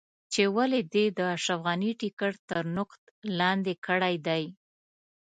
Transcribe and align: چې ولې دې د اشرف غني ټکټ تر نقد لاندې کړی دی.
چې 0.33 0.41
ولې 0.55 0.81
دې 0.93 1.05
د 1.17 1.19
اشرف 1.35 1.59
غني 1.65 1.91
ټکټ 1.99 2.33
تر 2.49 2.63
نقد 2.77 3.01
لاندې 3.39 3.73
کړی 3.85 4.15
دی. 4.27 4.43